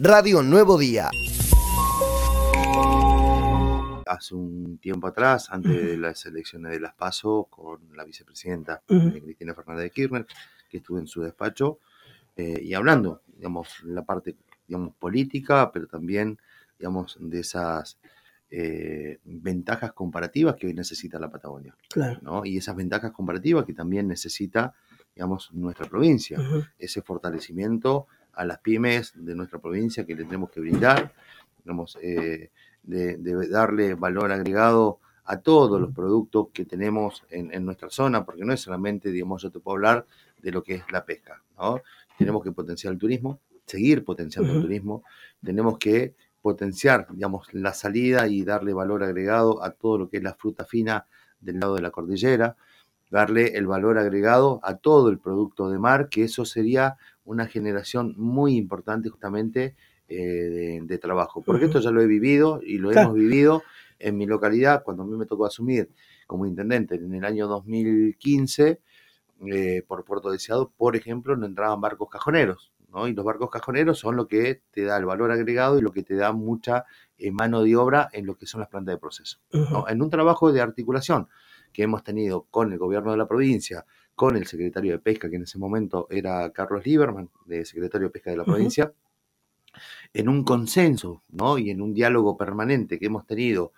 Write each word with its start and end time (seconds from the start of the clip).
Radio 0.00 0.44
Nuevo 0.44 0.78
Día. 0.78 1.10
Hace 4.06 4.34
un 4.36 4.78
tiempo 4.78 5.08
atrás, 5.08 5.48
antes 5.50 5.72
de 5.72 5.96
las 5.96 6.24
elecciones 6.24 6.70
de 6.70 6.78
las 6.78 6.94
PASO, 6.94 7.48
con 7.50 7.80
la 7.96 8.04
vicepresidenta 8.04 8.82
eh, 8.88 9.20
Cristina 9.22 9.54
Fernández 9.54 9.82
de 9.82 9.90
Kirchner, 9.90 10.26
que 10.70 10.76
estuve 10.76 11.00
en 11.00 11.08
su 11.08 11.22
despacho, 11.22 11.80
eh, 12.36 12.60
y 12.62 12.74
hablando, 12.74 13.22
digamos, 13.26 13.82
la 13.82 14.04
parte, 14.04 14.36
digamos, 14.68 14.94
política, 14.94 15.72
pero 15.72 15.88
también, 15.88 16.38
digamos, 16.78 17.16
de 17.20 17.40
esas 17.40 17.98
eh, 18.50 19.18
ventajas 19.24 19.92
comparativas 19.94 20.54
que 20.54 20.68
hoy 20.68 20.74
necesita 20.74 21.18
la 21.18 21.28
Patagonia. 21.28 21.74
Claro. 21.88 22.44
Y 22.44 22.56
esas 22.56 22.76
ventajas 22.76 23.10
comparativas 23.10 23.64
que 23.64 23.74
también 23.74 24.06
necesita, 24.06 24.74
digamos, 25.16 25.52
nuestra 25.52 25.86
provincia. 25.86 26.38
Ese 26.78 27.02
fortalecimiento 27.02 28.06
a 28.38 28.44
las 28.44 28.58
pymes 28.60 29.12
de 29.16 29.34
nuestra 29.34 29.58
provincia 29.58 30.06
que 30.06 30.14
le 30.14 30.24
tenemos 30.24 30.50
que 30.50 30.60
brindar, 30.60 31.12
digamos, 31.64 31.98
eh, 32.00 32.50
de, 32.84 33.16
darle 33.48 33.94
valor 33.94 34.30
agregado 34.30 35.00
a 35.24 35.40
todos 35.40 35.80
los 35.80 35.92
productos 35.92 36.46
que 36.54 36.64
tenemos 36.64 37.24
en, 37.30 37.64
nuestra 37.64 37.90
zona, 37.90 38.24
porque 38.24 38.44
no 38.44 38.52
es 38.52 38.60
solamente, 38.60 39.10
digamos, 39.10 39.42
yo 39.42 39.50
te 39.50 39.58
puedo 39.58 39.76
hablar 39.76 40.06
de 40.40 40.52
lo 40.52 40.62
que 40.62 40.76
es 40.76 40.84
la 40.92 41.04
pesca, 41.04 41.42
¿no? 41.58 41.82
Tenemos 42.16 42.44
que 42.44 42.52
potenciar 42.52 42.92
el 42.92 42.98
turismo, 42.98 43.40
seguir 43.66 44.04
potenciando 44.04 44.52
el 44.52 44.62
turismo, 44.62 45.02
tenemos 45.44 45.76
que 45.76 46.14
potenciar, 46.40 47.08
digamos, 47.10 47.52
la 47.52 47.74
salida 47.74 48.28
y 48.28 48.44
darle 48.44 48.72
valor 48.72 49.02
agregado 49.02 49.64
a 49.64 49.72
todo 49.72 49.98
lo 49.98 50.08
que 50.08 50.18
es 50.18 50.22
la 50.22 50.34
fruta 50.34 50.64
fina 50.64 51.06
del 51.40 51.58
lado 51.58 51.74
de 51.74 51.82
la 51.82 51.90
cordillera, 51.90 52.56
darle 53.10 53.56
el 53.56 53.66
valor 53.66 53.98
agregado 53.98 54.60
a 54.62 54.76
todo 54.76 55.08
el 55.08 55.18
producto 55.18 55.68
de 55.70 55.78
mar, 55.78 56.08
que 56.08 56.24
eso 56.24 56.44
sería 56.44 56.96
una 57.28 57.46
generación 57.46 58.14
muy 58.16 58.56
importante 58.56 59.10
justamente 59.10 59.76
eh, 60.08 60.80
de, 60.82 60.98
trabajo. 60.98 61.42
Porque 61.42 61.66
esto 61.66 61.80
ya 61.80 61.90
lo 61.90 62.00
he 62.00 62.06
vivido 62.06 62.60
y 62.62 62.78
lo 62.78 62.90
hemos 62.90 63.14
vivido 63.14 63.62
en 63.98 64.16
mi 64.16 64.24
localidad 64.24 64.82
cuando 64.82 65.02
a 65.02 65.06
mí 65.06 65.14
me 65.14 65.26
tocó 65.26 65.44
asumir 65.44 65.90
como 66.26 66.46
intendente 66.46 66.94
en 66.94 67.14
el 67.14 67.24
año 67.24 67.46
2015 67.46 68.80
eh, 69.46 69.82
por 69.86 70.04
Puerto 70.04 70.30
Deseado, 70.30 70.72
por 70.74 70.96
ejemplo, 70.96 71.36
no 71.36 71.44
entraban 71.44 71.80
barcos 71.80 72.08
cajoneros. 72.08 72.72
Y 73.06 73.12
los 73.12 73.24
barcos 73.24 73.50
cajoneros 73.50 73.98
son 73.98 74.16
lo 74.16 74.26
que 74.26 74.62
te 74.70 74.84
da 74.84 74.96
el 74.96 75.04
valor 75.04 75.30
agregado 75.30 75.78
y 75.78 75.82
lo 75.82 75.92
que 75.92 76.02
te 76.02 76.16
da 76.16 76.32
mucha 76.32 76.86
eh, 77.18 77.30
mano 77.30 77.62
de 77.62 77.76
obra 77.76 78.08
en 78.12 78.24
lo 78.24 78.36
que 78.36 78.46
son 78.46 78.60
las 78.60 78.70
plantas 78.70 78.94
de 78.94 78.98
proceso. 78.98 79.38
En 79.88 80.00
un 80.00 80.08
trabajo 80.08 80.50
de 80.50 80.62
articulación 80.62 81.28
que 81.72 81.82
hemos 81.82 82.02
tenido 82.04 82.46
con 82.50 82.72
el 82.72 82.78
gobierno 82.78 83.10
de 83.12 83.18
la 83.18 83.28
provincia, 83.28 83.84
con 84.14 84.36
el 84.36 84.46
secretario 84.46 84.92
de 84.92 84.98
Pesca, 84.98 85.30
que 85.30 85.36
en 85.36 85.42
ese 85.42 85.58
momento 85.58 86.06
era 86.10 86.50
Carlos 86.50 86.84
Lieberman, 86.84 87.30
de 87.46 87.64
secretario 87.64 88.08
de 88.08 88.12
Pesca 88.12 88.30
de 88.30 88.36
la 88.36 88.44
provincia, 88.44 88.92
en 90.12 90.28
un 90.28 90.44
consenso 90.44 91.22
¿no? 91.28 91.58
y 91.58 91.70
en 91.70 91.80
un 91.80 91.94
diálogo 91.94 92.36
permanente 92.36 92.98
que 92.98 93.06
hemos 93.06 93.26
tenido 93.26 93.72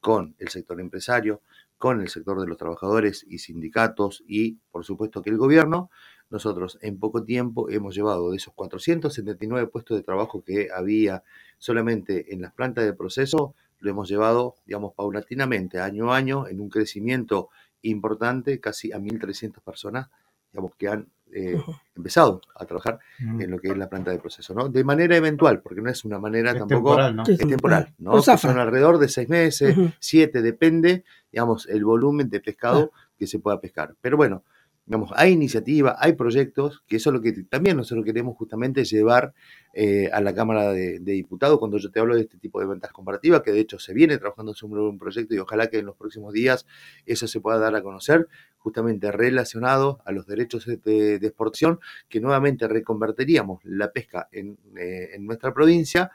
con 0.00 0.34
el 0.38 0.48
sector 0.48 0.80
empresario, 0.80 1.42
con 1.78 2.00
el 2.00 2.08
sector 2.08 2.40
de 2.40 2.46
los 2.46 2.56
trabajadores 2.56 3.26
y 3.28 3.38
sindicatos 3.38 4.22
y, 4.26 4.58
por 4.70 4.84
supuesto, 4.84 5.22
que 5.22 5.30
el 5.30 5.36
gobierno, 5.36 5.90
nosotros 6.30 6.78
en 6.80 6.98
poco 6.98 7.24
tiempo 7.24 7.68
hemos 7.70 7.94
llevado 7.94 8.30
de 8.30 8.36
esos 8.36 8.54
479 8.54 9.66
puestos 9.68 9.96
de 9.96 10.02
trabajo 10.02 10.42
que 10.42 10.68
había 10.74 11.22
solamente 11.58 12.32
en 12.32 12.40
las 12.40 12.52
plantas 12.52 12.84
de 12.84 12.94
proceso, 12.94 13.54
lo 13.82 13.90
hemos 13.90 14.08
llevado, 14.08 14.54
digamos, 14.64 14.94
paulatinamente, 14.94 15.80
año 15.80 16.12
a 16.12 16.16
año, 16.16 16.46
en 16.46 16.60
un 16.60 16.70
crecimiento 16.70 17.50
importante, 17.82 18.60
casi 18.60 18.92
a 18.92 18.98
1.300 18.98 19.60
personas, 19.60 20.08
digamos, 20.52 20.74
que 20.76 20.88
han 20.88 21.08
eh, 21.32 21.60
empezado 21.96 22.40
a 22.54 22.64
trabajar 22.64 23.00
en 23.18 23.50
lo 23.50 23.58
que 23.58 23.68
es 23.68 23.76
la 23.76 23.88
planta 23.88 24.10
de 24.10 24.18
proceso, 24.18 24.54
¿no? 24.54 24.68
De 24.68 24.84
manera 24.84 25.16
eventual, 25.16 25.60
porque 25.62 25.80
no 25.80 25.90
es 25.90 26.04
una 26.04 26.18
manera 26.18 26.52
tampoco... 26.52 26.90
Temporal, 26.90 27.16
¿no? 27.16 27.22
Es 27.26 27.38
temporal, 27.38 27.94
¿no? 27.98 28.22
son 28.22 28.58
alrededor 28.58 28.98
de 28.98 29.08
seis 29.08 29.28
meses, 29.28 29.76
siete, 29.98 30.42
depende, 30.42 31.04
digamos, 31.32 31.66
el 31.68 31.84
volumen 31.84 32.28
de 32.28 32.40
pescado 32.40 32.92
que 33.18 33.26
se 33.26 33.38
pueda 33.38 33.60
pescar. 33.60 33.96
Pero 34.00 34.16
bueno, 34.16 34.44
Digamos, 34.84 35.12
hay 35.14 35.32
iniciativas, 35.32 35.94
hay 36.00 36.14
proyectos, 36.14 36.82
que 36.88 36.96
eso 36.96 37.10
es 37.10 37.14
lo 37.14 37.22
que 37.22 37.32
también 37.44 37.76
nosotros 37.76 38.04
queremos 38.04 38.36
justamente 38.36 38.84
llevar 38.84 39.32
eh, 39.72 40.10
a 40.12 40.20
la 40.20 40.34
Cámara 40.34 40.72
de, 40.72 40.98
Diputados 40.98 41.60
cuando 41.60 41.78
yo 41.78 41.90
te 41.92 42.00
hablo 42.00 42.16
de 42.16 42.22
este 42.22 42.36
tipo 42.36 42.58
de 42.58 42.66
ventas 42.66 42.92
comparativas, 42.92 43.42
que 43.42 43.52
de 43.52 43.60
hecho 43.60 43.78
se 43.78 43.94
viene 43.94 44.18
trabajando 44.18 44.54
sobre 44.54 44.80
un 44.80 44.98
proyecto 44.98 45.34
y 45.34 45.38
ojalá 45.38 45.68
que 45.68 45.78
en 45.78 45.86
los 45.86 45.96
próximos 45.96 46.32
días 46.32 46.66
eso 47.06 47.28
se 47.28 47.40
pueda 47.40 47.58
dar 47.58 47.76
a 47.76 47.82
conocer, 47.82 48.26
justamente 48.58 49.12
relacionado 49.12 50.00
a 50.04 50.10
los 50.10 50.26
derechos 50.26 50.66
de, 50.66 51.14
exportación, 51.14 51.78
que 52.08 52.20
nuevamente 52.20 52.66
reconvertiríamos 52.66 53.60
la 53.64 53.92
pesca 53.92 54.28
en, 54.32 54.58
eh, 54.76 55.16
nuestra 55.20 55.54
provincia. 55.54 56.10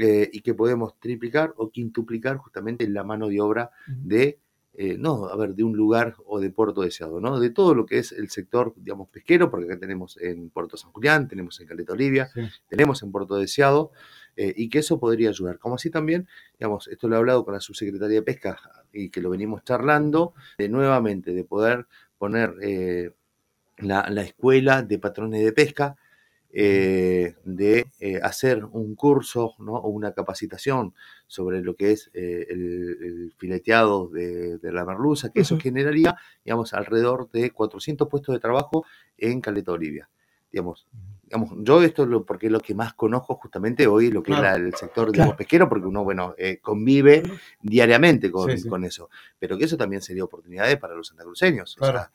Eh, 0.00 0.30
y 0.32 0.42
que 0.42 0.54
podemos 0.54 1.00
triplicar 1.00 1.54
o 1.56 1.70
quintuplicar 1.70 2.36
justamente 2.36 2.86
la 2.88 3.02
mano 3.02 3.26
de 3.26 3.40
obra 3.40 3.70
de 3.88 4.38
eh, 4.80 4.96
no, 4.96 5.26
a 5.26 5.34
ver, 5.34 5.56
de 5.56 5.64
un 5.64 5.76
lugar 5.76 6.14
o 6.24 6.38
de 6.38 6.50
puerto 6.50 6.82
deseado, 6.82 7.20
¿no? 7.20 7.40
De 7.40 7.50
todo 7.50 7.74
lo 7.74 7.84
que 7.84 7.98
es 7.98 8.12
el 8.12 8.30
sector, 8.30 8.74
digamos, 8.76 9.08
pesquero, 9.08 9.50
porque 9.50 9.66
acá 9.66 9.76
tenemos 9.76 10.16
en 10.18 10.50
Puerto 10.50 10.76
San 10.76 10.92
Julián, 10.92 11.26
tenemos 11.26 11.58
en 11.58 11.66
Caleta 11.66 11.94
Olivia, 11.94 12.30
tenemos 12.68 13.02
en 13.02 13.10
Puerto 13.10 13.34
Deseado, 13.34 13.90
eh, 14.36 14.54
y 14.56 14.68
que 14.68 14.78
eso 14.78 15.00
podría 15.00 15.30
ayudar. 15.30 15.58
Como 15.58 15.74
así 15.74 15.90
también, 15.90 16.28
digamos, 16.60 16.86
esto 16.86 17.08
lo 17.08 17.16
he 17.16 17.18
hablado 17.18 17.44
con 17.44 17.54
la 17.54 17.60
subsecretaria 17.60 18.20
de 18.20 18.22
Pesca 18.22 18.56
y 18.92 19.10
que 19.10 19.20
lo 19.20 19.30
venimos 19.30 19.64
charlando, 19.64 20.34
de 20.58 20.68
nuevamente, 20.68 21.32
de 21.32 21.42
poder 21.42 21.88
poner 22.16 22.54
eh, 22.62 23.10
la, 23.78 24.08
la 24.10 24.22
escuela 24.22 24.84
de 24.84 25.00
patrones 25.00 25.44
de 25.44 25.52
pesca, 25.52 25.96
eh, 26.50 27.34
de 27.44 27.90
eh, 28.00 28.20
hacer 28.22 28.64
un 28.64 28.94
curso 28.94 29.54
o 29.58 29.88
una 29.90 30.12
capacitación 30.12 30.94
sobre 31.26 31.60
lo 31.60 31.76
que 31.76 31.92
es 31.92 32.10
eh, 32.14 32.46
el, 32.48 33.34
fileteado 33.36 34.08
de, 34.08 34.58
la 34.62 34.86
merluza, 34.86 35.30
que 35.30 35.40
eso 35.42 35.58
generaría, 35.60 36.16
digamos, 36.46 36.72
alrededor 36.72 37.30
de 37.32 37.50
400 37.50 38.08
puestos 38.08 38.34
de 38.34 38.40
trabajo 38.40 38.86
en 39.18 39.42
Caleta 39.42 39.72
Olivia. 39.72 40.08
Digamos, 40.50 40.88
digamos, 41.22 41.50
yo 41.58 41.82
esto 41.82 42.06
lo, 42.06 42.24
porque 42.24 42.46
es 42.46 42.52
lo 42.52 42.60
que 42.60 42.74
más 42.74 42.94
conozco 42.94 43.34
justamente 43.34 43.86
hoy, 43.86 44.10
lo 44.10 44.22
que 44.22 44.32
es 44.32 44.38
el 44.38 44.74
sector 44.74 45.12
digamos, 45.12 45.36
pesquero, 45.36 45.68
porque 45.68 45.86
uno, 45.86 46.02
bueno, 46.02 46.34
convive 46.62 47.22
diariamente 47.60 48.32
con, 48.32 48.58
con, 48.62 48.84
eso, 48.84 49.10
pero 49.38 49.58
que 49.58 49.66
eso 49.66 49.76
también 49.76 50.00
sería 50.00 50.24
oportunidades 50.24 50.78
para 50.78 50.94
los 50.94 51.08
santacruceños. 51.08 51.76
O 51.78 51.84
sea, 51.84 52.10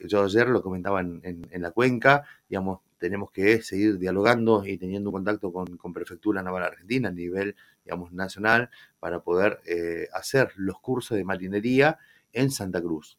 yo 0.00 0.24
ayer 0.24 0.48
lo 0.48 0.60
comentaba 0.60 1.00
en, 1.00 1.20
en, 1.22 1.62
la 1.62 1.70
cuenca, 1.70 2.24
digamos, 2.48 2.80
tenemos 3.02 3.32
que 3.32 3.60
seguir 3.62 3.98
dialogando 3.98 4.64
y 4.64 4.78
teniendo 4.78 5.10
contacto 5.10 5.52
con, 5.52 5.76
con 5.76 5.92
Prefectura 5.92 6.40
Naval 6.40 6.62
Argentina 6.62 7.08
a 7.08 7.12
nivel, 7.12 7.56
digamos, 7.84 8.12
nacional 8.12 8.70
para 9.00 9.24
poder 9.24 9.60
eh, 9.66 10.06
hacer 10.14 10.52
los 10.54 10.78
cursos 10.78 11.18
de 11.18 11.24
marinería 11.24 11.98
en 12.32 12.52
Santa 12.52 12.80
Cruz. 12.80 13.18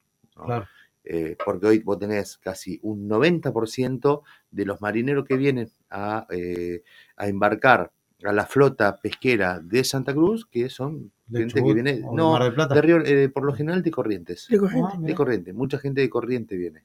Eh, 1.03 1.35
porque 1.43 1.67
hoy 1.67 1.79
vos 1.79 1.99
tenés 1.99 2.37
casi 2.37 2.79
un 2.81 3.09
90% 3.09 4.21
de 4.51 4.65
los 4.65 4.79
marineros 4.79 5.25
que 5.25 5.35
vienen 5.35 5.69
a, 5.89 6.27
eh, 6.29 6.83
a, 7.17 7.27
embarcar 7.27 7.91
a 8.23 8.31
la 8.31 8.45
flota 8.45 9.01
pesquera 9.01 9.59
de 9.59 9.83
Santa 9.83 10.13
Cruz, 10.13 10.45
que 10.45 10.69
son 10.69 11.11
gente 11.33 11.63
que 11.63 11.73
viene, 11.73 12.01
no, 12.11 12.37
de, 12.39 12.81
Río, 12.81 13.33
por 13.33 13.45
lo 13.45 13.53
general 13.53 13.81
de 13.83 13.91
Corrientes. 13.91 14.47
De 14.49 14.57
Corrientes. 14.57 15.01
de 15.01 15.15
Corrientes, 15.15 15.53
mucha 15.53 15.77
gente 15.77 16.01
de 16.01 16.09
Corrientes 16.09 16.57
viene. 16.57 16.83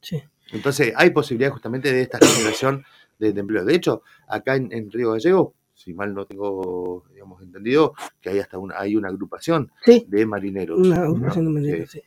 Sí. 0.00 0.22
Entonces, 0.52 0.92
hay 0.96 1.10
posibilidad 1.10 1.50
justamente 1.50 1.92
de 1.92 2.02
esta 2.02 2.18
generación 2.18 2.84
de, 3.18 3.28
empleo. 3.28 3.64
De 3.64 3.74
hecho, 3.74 4.02
acá 4.26 4.56
en, 4.56 4.90
Río 4.90 5.12
Gallego, 5.12 5.54
si 5.74 5.94
mal 5.94 6.12
no 6.12 6.26
tengo 6.26 7.04
digamos, 7.12 7.42
entendido, 7.42 7.94
que 8.20 8.30
hay 8.30 8.38
hasta 8.38 8.58
una, 8.58 8.78
hay 8.78 8.96
una 8.96 9.08
agrupación 9.08 9.70
de 9.84 10.26
marineros. 10.26 10.78
Una 10.78 11.02
agrupación 11.02 11.46
de 11.46 11.50
marineros, 11.52 11.90
sí. 11.90 12.02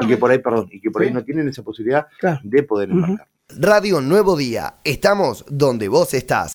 Y 0.00 0.06
que 0.06 0.16
por 0.16 0.30
ahí, 0.30 0.38
perdón, 0.38 0.68
y 0.70 0.80
que 0.80 0.90
por 0.90 1.02
ahí 1.02 1.12
no 1.12 1.24
tienen 1.24 1.48
esa 1.48 1.62
posibilidad 1.62 2.06
de 2.42 2.62
poder 2.62 2.90
embarcar. 2.90 3.28
Radio 3.48 4.00
Nuevo 4.00 4.36
Día, 4.36 4.76
estamos 4.84 5.44
donde 5.48 5.88
vos 5.88 6.14
estás. 6.14 6.52